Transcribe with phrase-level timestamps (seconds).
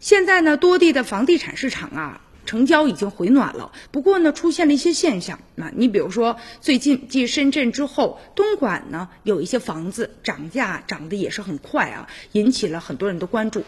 [0.00, 2.20] 现在呢，多地的房地产市场啊。
[2.46, 5.38] 成交已经回暖了，不过呢，出现了一些现象。
[5.56, 13.62] 那你比如说，最近继深圳之后，东莞呢有一些房子涨价涨得也是很快啊，引起了很多人的关注。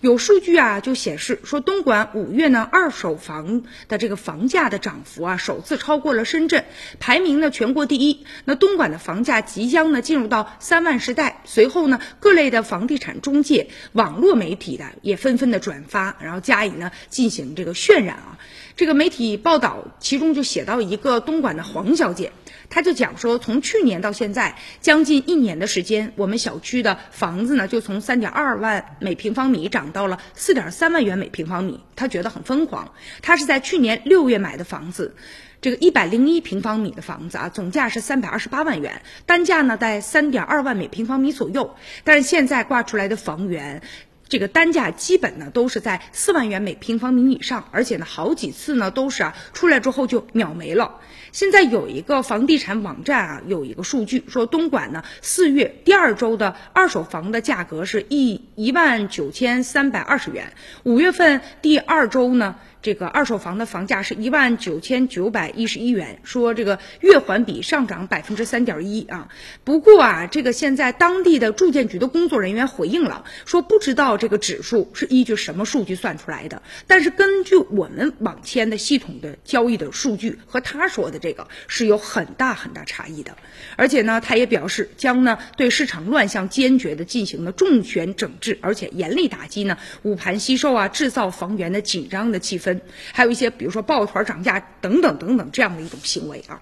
[0.00, 6.64] 有数据啊，就显示说，东莞五月呢二手房的这个房价的涨幅啊，首次超过了深圳，
[7.00, 8.24] 排名呢全国第一。
[8.44, 11.40] 那东莞的房价即将呢进入到三万时代。
[11.44, 18.38] 随后呢，各类的房地产中介、网络媒体的也纷纷的转发，然后加以呢进行这个渲染啊。
[18.76, 22.30] 这个媒体报道其中就写到一个东莞的黄小姐。
[22.70, 31.82] 她就讲说，从去年到现在将近一年的时间，我们小区的房子呢，就从三点二万每平方米涨到了四点三万元每平方米。
[31.96, 32.92] 他觉得很疯狂。
[33.22, 35.14] 他是在去年六月买的房子，
[35.60, 41.74] 这个一百零一平方米的房子啊，总价是三百二十八万元，单价呢在三点二万每平方米左右。
[42.04, 43.82] 但是现在挂出来的房源。
[44.28, 51.00] 这个单价基本呢都是在四万元每平方米以上，而且呢好几次呢都是啊出来之后就秒没了。
[51.32, 60.52] 现在有一个房地产网站啊有一个数据说，东莞呢四月第二周的二手房的价格是一一万九千三百二十元，
[60.84, 62.56] 五月份第二周呢。
[62.80, 69.28] 这个二手房的房价是一万九千九百一十一元，说这个月环比上涨百分之三点一啊。
[69.64, 83.36] 不过啊，这个现在当地的住建局的工作人员回应了，说不知道这个指数是依据什么数据算出来的，但是根据我们网签的系统的交易的数据和他说的这个是有很大很大差异的。
[83.74, 92.67] 而且呢，他也表示将呢对市场乱象坚决的进行了重拳整治，而且严厉打击呢捂盘惜售啊，制造房源的紧张的气氛。
[93.12, 96.60] 还有一些，比如说抱团涨价等等等等这样的一种行为啊。